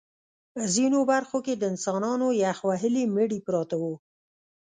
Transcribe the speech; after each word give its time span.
ځینو 0.73 0.99
برخو 1.11 1.37
کې 1.45 1.53
د 1.57 1.63
انسانانو 1.71 2.27
یخ 2.43 2.57
وهلي 2.69 3.03
مړي 3.15 3.39
پراته 3.47 3.75
وو 3.81 3.93